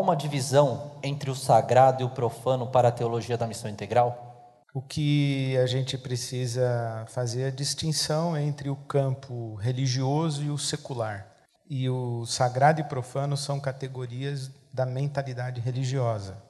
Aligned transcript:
uma 0.00 0.16
divisão 0.16 0.92
entre 1.02 1.30
o 1.30 1.34
sagrado 1.34 2.02
e 2.02 2.04
o 2.04 2.10
profano 2.10 2.66
para 2.66 2.88
a 2.88 2.92
teologia 2.92 3.36
da 3.36 3.46
missão 3.46 3.70
integral? 3.70 4.30
O 4.72 4.80
que 4.80 5.56
a 5.58 5.66
gente 5.66 5.98
precisa 5.98 7.04
fazer 7.08 7.42
é 7.42 7.46
a 7.48 7.50
distinção 7.50 8.36
entre 8.36 8.70
o 8.70 8.76
campo 8.76 9.54
religioso 9.56 10.44
e 10.44 10.50
o 10.50 10.56
secular. 10.56 11.26
E 11.68 11.88
o 11.88 12.24
sagrado 12.24 12.80
e 12.80 12.84
profano 12.84 13.36
são 13.36 13.58
categorias 13.58 14.50
da 14.72 14.86
mentalidade 14.86 15.60
religiosa. 15.60 16.40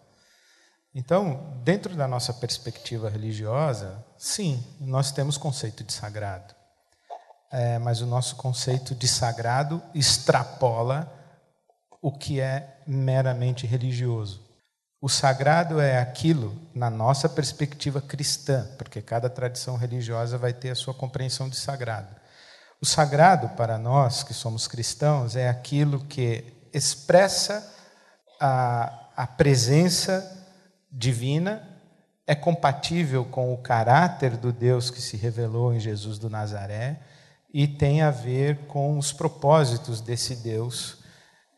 Então, 0.94 1.60
dentro 1.62 1.94
da 1.94 2.06
nossa 2.06 2.34
perspectiva 2.34 3.08
religiosa, 3.08 4.04
sim, 4.18 4.62
nós 4.80 5.12
temos 5.12 5.38
conceito 5.38 5.84
de 5.84 5.92
sagrado. 5.92 6.54
É, 7.50 7.78
mas 7.78 8.00
o 8.00 8.06
nosso 8.06 8.36
conceito 8.36 8.94
de 8.94 9.08
sagrado 9.08 9.82
extrapola 9.94 11.19
o 12.00 12.10
que 12.10 12.40
é 12.40 12.78
meramente 12.86 13.66
religioso. 13.66 14.48
O 15.02 15.08
sagrado 15.08 15.80
é 15.80 15.98
aquilo, 15.98 16.60
na 16.74 16.90
nossa 16.90 17.28
perspectiva 17.28 18.02
cristã, 18.02 18.68
porque 18.76 19.00
cada 19.00 19.30
tradição 19.30 19.76
religiosa 19.76 20.36
vai 20.36 20.52
ter 20.52 20.70
a 20.70 20.74
sua 20.74 20.92
compreensão 20.92 21.48
de 21.48 21.56
sagrado. 21.56 22.14
O 22.82 22.86
sagrado 22.86 23.48
para 23.50 23.78
nós 23.78 24.22
que 24.22 24.34
somos 24.34 24.66
cristãos 24.66 25.36
é 25.36 25.48
aquilo 25.48 26.00
que 26.04 26.44
expressa 26.72 27.74
a, 28.40 29.08
a 29.16 29.26
presença 29.26 30.38
divina, 30.90 31.66
é 32.26 32.34
compatível 32.34 33.24
com 33.24 33.52
o 33.52 33.58
caráter 33.58 34.36
do 34.36 34.52
Deus 34.52 34.90
que 34.90 35.00
se 35.00 35.16
revelou 35.16 35.74
em 35.74 35.80
Jesus 35.80 36.18
do 36.18 36.30
Nazaré 36.30 37.00
e 37.52 37.66
tem 37.66 38.02
a 38.02 38.10
ver 38.10 38.66
com 38.66 38.96
os 38.98 39.12
propósitos 39.12 40.00
desse 40.00 40.36
Deus 40.36 40.99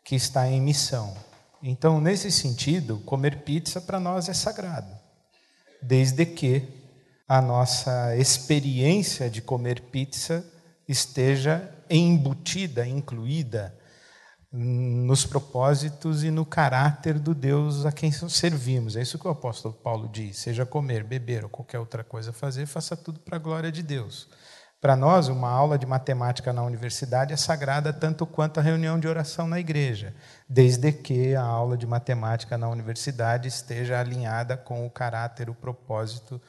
que 0.05 0.15
está 0.15 0.49
em 0.49 0.61
missão. 0.61 1.17
Então, 1.63 2.01
nesse 2.01 2.31
sentido, 2.31 2.99
comer 3.01 3.43
pizza 3.43 3.81
para 3.81 4.01
nós 4.01 4.29
é 4.29 4.35
sagrado, 4.35 4.93
desde 5.81 6.27
que 6.27 6.69
a 7.29 7.41
nossa 7.41 8.17
experiência 8.17 9.31
de 9.31 9.41
comer 9.41 9.81
pizza 9.81 10.45
esteja 10.89 11.73
embutida, 11.89 12.87
incluída 12.87 13.75
nos 14.53 15.25
propósitos 15.25 16.23
e 16.23 16.31
no 16.31 16.45
caráter 16.45 17.19
do 17.19 17.35
Deus 17.35 17.87
a 17.87 17.93
quem 17.93 18.13
servimos. 18.13 18.97
É 18.97 19.03
isso 19.03 19.19
que 19.19 19.27
o 19.27 19.31
apóstolo 19.31 19.73
Paulo 19.73 20.09
diz: 20.09 20.39
seja 20.39 20.67
comer, 20.67 21.05
beber 21.05 21.45
ou 21.45 21.51
qualquer 21.51 21.79
outra 21.79 22.05
coisa 22.05 22.33
fazer, 22.33 22.67
faça 22.67 22.95
tudo 22.95 23.21
para 23.21 23.37
a 23.37 23.41
glória 23.41 23.73
de 23.73 23.83
Deus. 23.83 24.29
Para 24.83 24.97
nós, 24.97 25.29
uma 25.29 25.49
aula 25.49 25.79
de 25.79 25.87
matemática 25.87 26.53
na 26.53 26.65
universidade 26.65 27.33
é 27.33 27.37
sagrada 27.37 27.93
tanto 27.93 28.27
quanto 28.27 28.59
a 28.59 28.63
reunião 28.65 28.99
de 28.99 29.07
oração 29.07 29.47
na 29.47 29.61
igreja, 29.61 30.13
desde 30.49 30.91
que 30.91 31.37
a 31.37 31.43
aula 31.45 31.77
de 31.77 31.87
matemática 31.87 32.59
na 32.59 32.69
universidade 32.69 33.47
esteja 33.47 34.01
alinhada 34.01 34.57
com 34.57 34.85
o 34.85 34.91
caráter, 34.91 35.49
o 35.49 35.55
propósito 35.55 36.43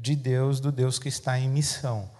de 0.00 0.16
Deus, 0.16 0.58
do 0.58 0.72
Deus 0.72 0.98
que 0.98 1.08
está 1.08 1.38
em 1.38 1.48
missão. 1.48 2.10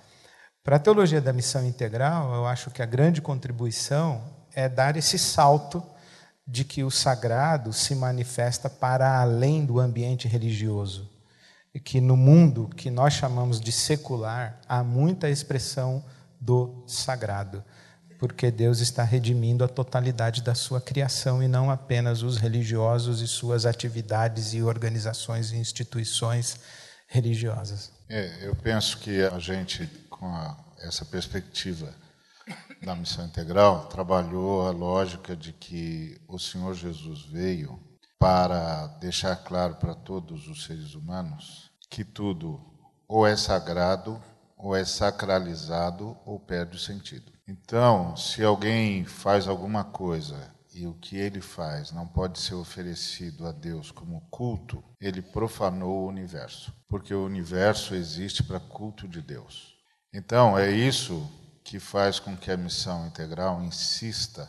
Para 0.62 0.76
a 0.76 0.78
teologia 0.78 1.20
da 1.20 1.32
missão 1.32 1.66
integral, 1.66 2.32
eu 2.32 2.46
acho 2.46 2.70
que 2.70 2.80
a 2.80 2.86
grande 2.86 3.20
contribuição 3.20 4.22
é 4.54 4.68
dar 4.68 4.96
esse 4.96 5.18
salto 5.18 5.82
de 6.46 6.62
que 6.62 6.84
o 6.84 6.90
sagrado 6.90 7.72
se 7.72 7.96
manifesta 7.96 8.70
para 8.70 9.20
além 9.20 9.66
do 9.66 9.80
ambiente 9.80 10.28
religioso 10.28 11.11
que 11.80 12.00
no 12.00 12.16
mundo 12.16 12.68
que 12.76 12.90
nós 12.90 13.14
chamamos 13.14 13.60
de 13.60 13.72
secular 13.72 14.60
há 14.68 14.82
muita 14.84 15.30
expressão 15.30 16.04
do 16.40 16.84
sagrado, 16.86 17.64
porque 18.18 18.50
Deus 18.50 18.80
está 18.80 19.02
redimindo 19.02 19.64
a 19.64 19.68
totalidade 19.68 20.42
da 20.42 20.54
sua 20.54 20.80
criação 20.80 21.42
e 21.42 21.48
não 21.48 21.70
apenas 21.70 22.22
os 22.22 22.36
religiosos 22.36 23.20
e 23.20 23.26
suas 23.26 23.66
atividades 23.66 24.54
e 24.54 24.62
organizações 24.62 25.50
e 25.50 25.56
instituições 25.56 26.60
religiosas. 27.08 27.90
É, 28.08 28.46
eu 28.46 28.54
penso 28.54 28.98
que 28.98 29.22
a 29.22 29.38
gente, 29.38 29.86
com 30.10 30.26
a, 30.26 30.56
essa 30.80 31.04
perspectiva 31.04 31.94
da 32.82 32.94
missão 32.94 33.24
integral, 33.24 33.86
trabalhou 33.86 34.66
a 34.66 34.70
lógica 34.70 35.34
de 35.34 35.52
que 35.52 36.20
o 36.28 36.38
Senhor 36.38 36.74
Jesus 36.74 37.22
veio 37.22 37.78
para 38.22 38.86
deixar 39.00 39.34
claro 39.34 39.74
para 39.74 39.96
todos 39.96 40.46
os 40.46 40.64
seres 40.64 40.94
humanos 40.94 41.72
que 41.90 42.04
tudo 42.04 42.60
ou 43.08 43.26
é 43.26 43.36
sagrado, 43.36 44.22
ou 44.56 44.76
é 44.76 44.84
sacralizado, 44.84 46.16
ou 46.24 46.38
perde 46.38 46.76
o 46.76 46.78
sentido. 46.78 47.32
Então, 47.48 48.16
se 48.16 48.44
alguém 48.44 49.04
faz 49.04 49.48
alguma 49.48 49.82
coisa 49.82 50.54
e 50.72 50.86
o 50.86 50.94
que 50.94 51.16
ele 51.16 51.40
faz 51.40 51.90
não 51.90 52.06
pode 52.06 52.38
ser 52.38 52.54
oferecido 52.54 53.44
a 53.44 53.50
Deus 53.50 53.90
como 53.90 54.20
culto, 54.30 54.84
ele 55.00 55.20
profanou 55.20 56.04
o 56.04 56.08
universo, 56.08 56.72
porque 56.88 57.12
o 57.12 57.26
universo 57.26 57.92
existe 57.92 58.44
para 58.44 58.60
culto 58.60 59.08
de 59.08 59.20
Deus. 59.20 59.74
Então, 60.14 60.56
é 60.56 60.70
isso 60.70 61.28
que 61.64 61.80
faz 61.80 62.20
com 62.20 62.36
que 62.36 62.52
a 62.52 62.56
missão 62.56 63.04
integral 63.04 63.60
insista 63.64 64.48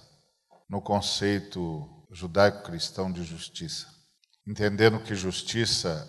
no 0.69 0.79
conceito 0.79 2.02
judaico-cristão 2.13 3.11
de 3.11 3.23
justiça, 3.23 3.87
entendendo 4.47 4.99
que 4.99 5.15
justiça 5.15 6.07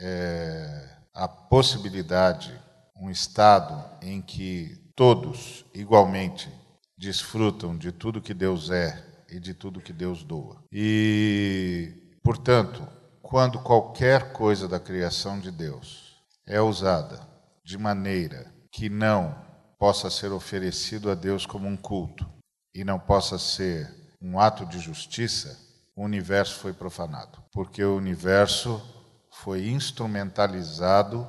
é 0.00 0.96
a 1.14 1.26
possibilidade, 1.26 2.52
um 2.96 3.10
estado 3.10 3.84
em 4.02 4.20
que 4.20 4.92
todos 4.94 5.64
igualmente 5.74 6.48
desfrutam 6.96 7.76
de 7.76 7.92
tudo 7.92 8.20
que 8.20 8.34
Deus 8.34 8.70
é 8.70 9.04
e 9.28 9.38
de 9.38 9.54
tudo 9.54 9.80
que 9.80 9.92
Deus 9.92 10.22
doa. 10.22 10.62
E, 10.72 12.18
portanto, 12.22 12.86
quando 13.22 13.58
qualquer 13.60 14.32
coisa 14.32 14.66
da 14.66 14.80
criação 14.80 15.38
de 15.38 15.50
Deus 15.50 16.16
é 16.46 16.60
usada 16.60 17.20
de 17.64 17.76
maneira 17.76 18.52
que 18.72 18.88
não 18.88 19.36
possa 19.78 20.08
ser 20.08 20.32
oferecido 20.32 21.10
a 21.10 21.14
Deus 21.14 21.44
como 21.46 21.68
um 21.68 21.76
culto 21.76 22.28
e 22.74 22.84
não 22.84 22.98
possa 22.98 23.38
ser 23.38 23.97
um 24.20 24.38
ato 24.38 24.66
de 24.66 24.78
justiça, 24.78 25.58
o 25.94 26.02
universo 26.02 26.60
foi 26.60 26.72
profanado, 26.72 27.42
porque 27.52 27.82
o 27.82 27.96
universo 27.96 28.82
foi 29.30 29.68
instrumentalizado 29.68 31.26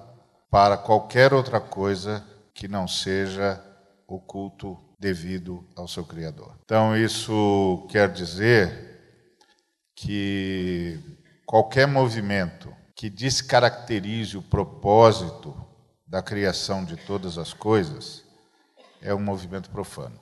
para 0.49 0.77
qualquer 0.77 1.33
outra 1.33 1.59
coisa 1.59 2.25
que 2.53 2.67
não 2.67 2.87
seja 2.87 3.63
o 4.07 4.19
culto 4.19 4.77
devido 4.99 5.67
ao 5.75 5.87
seu 5.87 6.03
Criador. 6.03 6.55
Então, 6.65 6.97
isso 6.97 7.87
quer 7.89 8.11
dizer 8.11 8.89
que 9.95 10.99
qualquer 11.45 11.87
movimento 11.87 12.73
que 12.95 13.09
descaracterize 13.09 14.37
o 14.37 14.41
propósito 14.41 15.55
da 16.05 16.21
criação 16.21 16.83
de 16.83 16.97
todas 16.97 17.37
as 17.37 17.53
coisas 17.53 18.23
é 19.01 19.13
um 19.13 19.19
movimento 19.19 19.69
profano. 19.69 20.19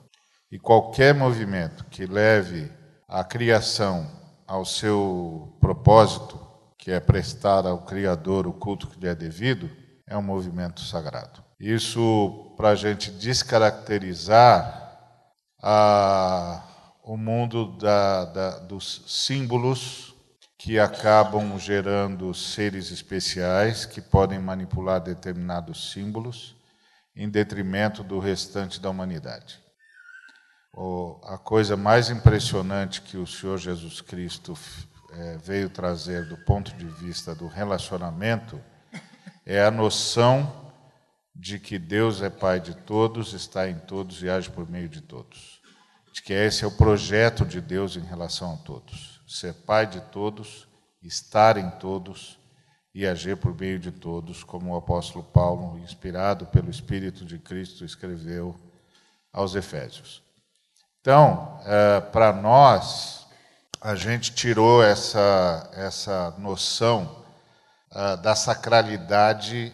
E 0.50 0.58
qualquer 0.58 1.14
movimento 1.14 1.84
que 1.86 2.06
leve 2.06 2.72
a 3.06 3.22
criação 3.22 4.10
ao 4.46 4.64
seu 4.64 5.56
propósito 5.60 6.48
que 6.78 6.90
é 6.90 7.00
prestar 7.00 7.66
ao 7.66 7.82
Criador 7.84 8.46
o 8.46 8.52
culto 8.52 8.86
que 8.86 8.98
lhe 8.98 9.08
é 9.08 9.14
devido, 9.14 9.68
é 10.06 10.16
um 10.16 10.22
movimento 10.22 10.80
sagrado. 10.80 11.44
Isso 11.60 12.54
para 12.56 12.70
a 12.70 12.74
gente 12.74 13.10
descaracterizar 13.10 14.96
a, 15.62 16.62
o 17.02 17.16
mundo 17.16 17.76
da, 17.76 18.24
da, 18.24 18.58
dos 18.60 19.02
símbolos 19.06 20.14
que 20.56 20.78
acabam 20.78 21.58
gerando 21.58 22.32
seres 22.32 22.90
especiais 22.90 23.84
que 23.84 24.00
podem 24.00 24.38
manipular 24.38 25.00
determinados 25.00 25.92
símbolos 25.92 26.56
em 27.14 27.28
detrimento 27.28 28.02
do 28.02 28.18
restante 28.18 28.80
da 28.80 28.88
humanidade. 28.88 29.60
A 31.24 31.36
coisa 31.38 31.76
mais 31.76 32.10
impressionante 32.10 33.02
que 33.02 33.16
o 33.16 33.26
Senhor 33.26 33.58
Jesus 33.58 34.00
Cristo 34.00 34.56
é, 35.10 35.36
veio 35.38 35.68
trazer 35.68 36.26
do 36.26 36.36
ponto 36.36 36.72
de 36.74 36.86
vista 36.86 37.34
do 37.34 37.46
relacionamento 37.46 38.60
é 39.44 39.64
a 39.64 39.70
noção 39.70 40.72
de 41.34 41.58
que 41.58 41.78
Deus 41.78 42.20
é 42.20 42.28
Pai 42.28 42.60
de 42.60 42.74
todos, 42.74 43.32
está 43.32 43.68
em 43.68 43.78
todos 43.78 44.22
e 44.22 44.28
age 44.28 44.50
por 44.50 44.68
meio 44.68 44.88
de 44.88 45.00
todos. 45.00 45.60
De 46.12 46.22
que 46.22 46.32
esse 46.32 46.64
é 46.64 46.66
o 46.66 46.76
projeto 46.76 47.46
de 47.46 47.60
Deus 47.60 47.96
em 47.96 48.04
relação 48.04 48.54
a 48.54 48.56
todos: 48.56 49.22
ser 49.26 49.54
Pai 49.54 49.86
de 49.86 50.00
todos, 50.00 50.68
estar 51.02 51.56
em 51.56 51.70
todos 51.70 52.38
e 52.94 53.06
agir 53.06 53.36
por 53.36 53.58
meio 53.58 53.78
de 53.78 53.92
todos, 53.92 54.42
como 54.42 54.72
o 54.72 54.76
apóstolo 54.76 55.24
Paulo, 55.24 55.78
inspirado 55.78 56.46
pelo 56.46 56.70
Espírito 56.70 57.24
de 57.24 57.38
Cristo, 57.38 57.84
escreveu 57.84 58.54
aos 59.32 59.54
Efésios. 59.54 60.27
Então, 61.00 61.60
é, 61.64 62.00
para 62.00 62.32
nós, 62.32 63.26
a 63.80 63.94
gente 63.94 64.34
tirou 64.34 64.82
essa, 64.82 65.70
essa 65.74 66.34
noção 66.38 67.24
uh, 67.92 68.16
da 68.16 68.34
sacralidade 68.34 69.72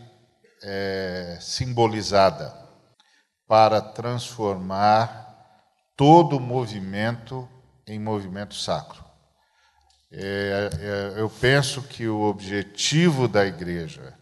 é, 0.63 1.39
simbolizada 1.41 2.55
para 3.47 3.81
transformar 3.81 5.25
todo 5.97 6.37
o 6.37 6.41
movimento 6.41 7.49
em 7.87 7.99
movimento 7.99 8.55
sacro. 8.55 9.05
É, 10.13 10.71
é, 10.79 11.21
eu 11.21 11.29
penso 11.29 11.83
que 11.83 12.07
o 12.07 12.23
objetivo 12.23 13.27
da 13.27 13.45
igreja 13.45 14.15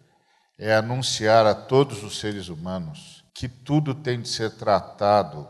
é 0.58 0.74
anunciar 0.74 1.44
a 1.46 1.54
todos 1.54 2.02
os 2.02 2.18
seres 2.18 2.48
humanos 2.48 3.24
que 3.34 3.48
tudo 3.48 3.94
tem 3.94 4.20
de 4.20 4.28
ser 4.28 4.52
tratado 4.52 5.46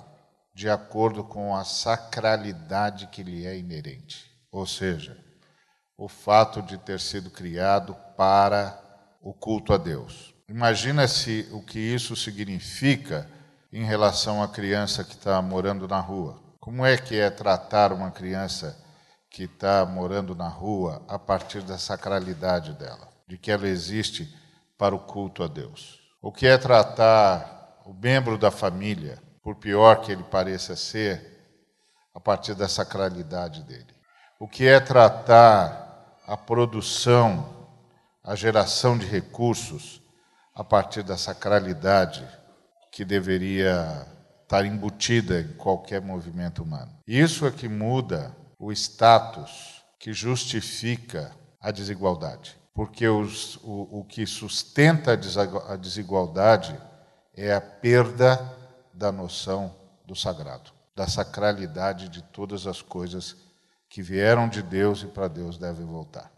de 0.55 0.69
acordo 0.69 1.25
com 1.25 1.57
a 1.57 1.65
sacralidade 1.65 3.07
que 3.09 3.23
lhe 3.23 3.47
é 3.47 3.57
inerente. 3.57 4.31
Ou 4.51 4.67
seja, 4.67 5.17
o 5.97 6.09
fato 6.09 6.61
de 6.63 6.77
ter 6.77 7.01
sido 7.01 7.31
criado 7.31 7.97
para 8.17 8.79
o 9.21 9.33
culto 9.33 9.73
a 9.73 9.79
Deus. 9.79 10.35
Imagina 10.49 11.09
se 11.09 11.49
o 11.53 11.63
que 11.63 11.79
isso 11.79 12.15
significa 12.15 13.29
em 13.73 13.85
relação 13.85 14.43
à 14.43 14.49
criança 14.49 15.05
que 15.05 15.15
está 15.15 15.41
morando 15.41 15.89
na 15.89 16.01
rua. 16.01 16.43
Como 16.61 16.85
é 16.85 16.97
que 16.97 17.19
é 17.19 17.31
tratar 17.31 17.93
uma 17.93 18.11
criança 18.11 18.79
que 19.31 19.45
está 19.45 19.87
morando 19.87 20.35
na 20.35 20.49
rua 20.49 21.03
a 21.09 21.19
partir 21.19 21.63
da 21.63 21.79
sacralidade 21.79 22.75
dela, 22.75 23.09
de 23.27 23.39
que 23.39 23.51
ela 23.51 23.67
existe 23.67 24.29
para 24.77 24.95
o 24.95 24.99
culto 24.99 25.43
a 25.43 25.47
Deus? 25.47 26.01
O 26.21 26.31
que 26.31 26.47
é 26.47 26.59
tratar 26.59 27.81
o 27.87 27.95
membro 27.95 28.37
da 28.37 28.51
família, 28.51 29.21
por 29.43 29.57
pior 29.57 30.01
que 30.01 30.13
ele 30.13 30.23
pareça 30.23 30.77
ser, 30.77 31.31
a 32.15 32.21
partir 32.21 32.55
da 32.55 32.69
sacralidade 32.69 33.63
dele? 33.63 33.95
O 34.39 34.47
que 34.47 34.67
é 34.67 34.79
tratar 34.79 36.19
a 36.27 36.37
produção, 36.37 37.69
a 38.23 38.35
geração 38.35 38.97
de 38.97 39.07
recursos 39.07 40.01
a 40.55 40.63
partir 40.63 41.03
da 41.03 41.17
sacralidade 41.17 42.27
que 42.93 43.05
deveria 43.05 44.07
estar 44.43 44.65
embutida 44.67 45.41
em 45.41 45.49
qualquer 45.55 46.01
movimento 46.03 46.63
humano. 46.63 46.93
Isso 47.07 47.47
é 47.47 47.51
que 47.51 47.69
muda 47.69 48.37
o 48.59 48.71
status 48.71 49.83
que 49.99 50.13
justifica 50.13 51.35
a 51.61 51.71
desigualdade. 51.71 52.57
Porque 52.75 53.07
os, 53.09 53.57
o, 53.57 54.01
o 54.01 54.05
que 54.05 54.27
sustenta 54.27 55.13
a 55.13 55.77
desigualdade 55.77 56.79
é 57.35 57.53
a 57.53 57.61
perda 57.61 58.39
da 58.93 59.13
noção 59.13 59.75
do 60.07 60.15
sagrado, 60.15 60.71
da 60.95 61.07
sacralidade 61.07 62.09
de 62.09 62.23
todas 62.23 62.67
as 62.67 62.83
coisas 62.83 63.37
que 63.89 64.03
vieram 64.03 64.49
de 64.49 64.63
Deus 64.63 65.03
e 65.03 65.07
para 65.07 65.29
Deus 65.29 65.59
devem 65.59 65.87
voltar. 65.87 66.33